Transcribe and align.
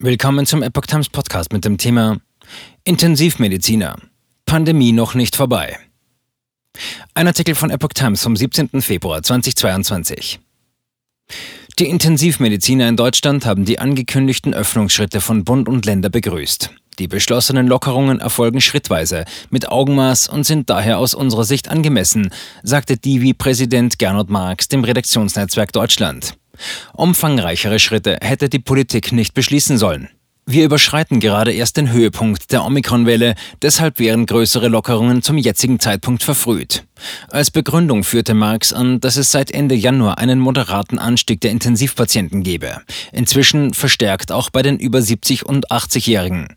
Willkommen 0.00 0.46
zum 0.46 0.62
Epoch 0.62 0.86
Times 0.86 1.08
Podcast 1.08 1.52
mit 1.52 1.64
dem 1.64 1.76
Thema 1.76 2.18
Intensivmediziner. 2.84 3.96
Pandemie 4.46 4.92
noch 4.92 5.16
nicht 5.16 5.34
vorbei. 5.34 5.76
Ein 7.14 7.26
Artikel 7.26 7.56
von 7.56 7.70
Epoch 7.70 7.94
Times 7.94 8.22
vom 8.22 8.36
17. 8.36 8.80
Februar 8.80 9.24
2022. 9.24 10.38
Die 11.80 11.88
Intensivmediziner 11.88 12.88
in 12.88 12.94
Deutschland 12.94 13.44
haben 13.44 13.64
die 13.64 13.80
angekündigten 13.80 14.54
Öffnungsschritte 14.54 15.20
von 15.20 15.42
Bund 15.42 15.68
und 15.68 15.84
Länder 15.84 16.10
begrüßt. 16.10 16.70
Die 17.00 17.08
beschlossenen 17.08 17.66
Lockerungen 17.66 18.20
erfolgen 18.20 18.60
schrittweise, 18.60 19.24
mit 19.50 19.68
Augenmaß 19.68 20.28
und 20.28 20.44
sind 20.44 20.70
daher 20.70 21.00
aus 21.00 21.14
unserer 21.14 21.44
Sicht 21.44 21.66
angemessen, 21.66 22.30
sagte 22.62 22.98
Divi-Präsident 22.98 23.98
Gernot 23.98 24.30
Marx 24.30 24.68
dem 24.68 24.84
Redaktionsnetzwerk 24.84 25.72
Deutschland. 25.72 26.38
Umfangreichere 26.94 27.78
Schritte 27.78 28.18
hätte 28.20 28.48
die 28.48 28.58
Politik 28.58 29.12
nicht 29.12 29.34
beschließen 29.34 29.78
sollen. 29.78 30.08
Wir 30.50 30.64
überschreiten 30.64 31.20
gerade 31.20 31.52
erst 31.52 31.76
den 31.76 31.92
Höhepunkt 31.92 32.52
der 32.52 32.64
Omikron-Welle, 32.64 33.34
deshalb 33.60 33.98
wären 33.98 34.24
größere 34.24 34.68
Lockerungen 34.68 35.20
zum 35.20 35.36
jetzigen 35.36 35.78
Zeitpunkt 35.78 36.22
verfrüht. 36.22 36.84
Als 37.28 37.50
Begründung 37.50 38.02
führte 38.02 38.32
Marx 38.32 38.72
an, 38.72 38.98
dass 38.98 39.16
es 39.16 39.30
seit 39.30 39.50
Ende 39.50 39.74
Januar 39.74 40.16
einen 40.16 40.40
moderaten 40.40 40.98
Anstieg 40.98 41.42
der 41.42 41.50
Intensivpatienten 41.50 42.42
gebe, 42.42 42.80
inzwischen 43.12 43.74
verstärkt 43.74 44.32
auch 44.32 44.48
bei 44.48 44.62
den 44.62 44.78
über 44.78 45.02
70 45.02 45.44
und 45.44 45.70
80-Jährigen. 45.70 46.48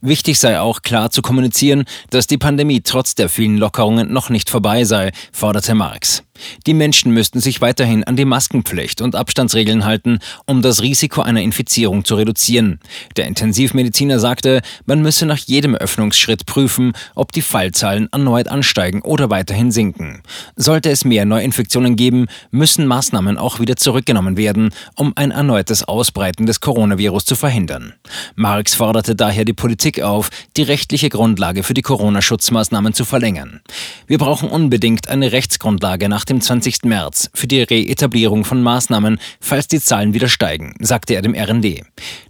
Wichtig 0.00 0.38
sei 0.38 0.60
auch 0.60 0.82
klar 0.82 1.10
zu 1.10 1.20
kommunizieren, 1.20 1.86
dass 2.10 2.28
die 2.28 2.38
Pandemie 2.38 2.82
trotz 2.82 3.16
der 3.16 3.28
vielen 3.28 3.56
Lockerungen 3.56 4.12
noch 4.12 4.30
nicht 4.30 4.48
vorbei 4.48 4.84
sei, 4.84 5.10
forderte 5.32 5.74
Marx. 5.74 6.22
Die 6.66 6.74
Menschen 6.74 7.12
müssten 7.12 7.40
sich 7.40 7.60
weiterhin 7.60 8.04
an 8.04 8.16
die 8.16 8.24
Maskenpflicht 8.24 9.00
und 9.00 9.14
Abstandsregeln 9.14 9.84
halten, 9.84 10.18
um 10.46 10.62
das 10.62 10.82
Risiko 10.82 11.22
einer 11.22 11.42
Infizierung 11.42 12.04
zu 12.04 12.16
reduzieren. 12.16 12.80
Der 13.16 13.26
Intensivmediziner 13.26 14.18
sagte, 14.18 14.62
man 14.86 15.02
müsse 15.02 15.26
nach 15.26 15.38
jedem 15.38 15.74
Öffnungsschritt 15.74 16.46
prüfen, 16.46 16.92
ob 17.14 17.32
die 17.32 17.42
Fallzahlen 17.42 18.08
erneut 18.12 18.48
ansteigen 18.48 19.02
oder 19.02 19.30
weiterhin 19.30 19.70
sinken. 19.70 20.22
Sollte 20.56 20.90
es 20.90 21.04
mehr 21.04 21.24
Neuinfektionen 21.24 21.96
geben, 21.96 22.26
müssen 22.50 22.86
Maßnahmen 22.86 23.38
auch 23.38 23.60
wieder 23.60 23.76
zurückgenommen 23.76 24.36
werden, 24.36 24.70
um 24.96 25.12
ein 25.16 25.30
erneutes 25.30 25.84
Ausbreiten 25.84 26.46
des 26.46 26.60
Coronavirus 26.60 27.24
zu 27.24 27.36
verhindern. 27.36 27.94
Marx 28.34 28.74
forderte 28.74 29.14
daher 29.14 29.44
die 29.44 29.52
Politik 29.52 30.02
auf, 30.02 30.30
die 30.56 30.62
rechtliche 30.62 31.08
Grundlage 31.08 31.62
für 31.62 31.74
die 31.74 31.82
Corona-Schutzmaßnahmen 31.82 32.92
zu 32.92 33.04
verlängern. 33.04 33.60
Wir 34.06 34.18
brauchen 34.18 34.48
unbedingt 34.48 35.08
eine 35.08 35.32
Rechtsgrundlage 35.32 36.08
nach 36.08 36.23
dem 36.24 36.40
20. 36.40 36.84
März 36.84 37.30
für 37.34 37.46
die 37.46 37.62
Reetablierung 37.62 38.44
von 38.44 38.62
Maßnahmen, 38.62 39.18
falls 39.40 39.68
die 39.68 39.80
Zahlen 39.80 40.14
wieder 40.14 40.28
steigen, 40.28 40.74
sagte 40.80 41.14
er 41.14 41.22
dem 41.22 41.34
RND. 41.34 41.82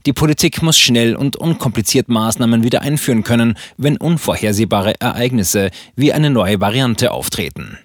Die 0.06 0.12
Politik 0.12 0.62
muss 0.62 0.78
schnell 0.78 1.17
und 1.17 1.37
unkompliziert 1.37 2.09
Maßnahmen 2.09 2.62
wieder 2.62 2.83
einführen 2.83 3.25
können, 3.25 3.56
wenn 3.77 3.97
unvorhersehbare 3.97 4.95
Ereignisse 5.00 5.70
wie 5.97 6.12
eine 6.12 6.31
neue 6.31 6.61
Variante 6.61 7.11
auftreten. 7.11 7.78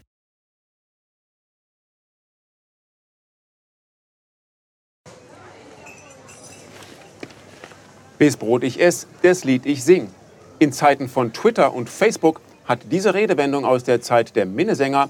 Bis 8.20 8.36
Brot 8.36 8.66
ich 8.66 8.82
ess, 8.82 9.08
das 9.22 9.46
Lied 9.46 9.66
ich 9.66 9.82
sing. 9.82 10.10
In 10.60 10.74
Zeiten 10.74 11.08
von 11.08 11.32
Twitter 11.32 11.74
und 11.74 11.90
Facebook 11.90 12.42
hat 12.66 12.80
diese 12.92 13.14
Redewendung 13.14 13.64
aus 13.64 13.86
der 13.86 14.02
Zeit 14.02 14.36
der 14.36 14.46
Minnesänger 14.46 15.10